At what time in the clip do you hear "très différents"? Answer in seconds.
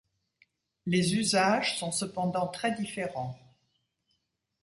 2.47-3.37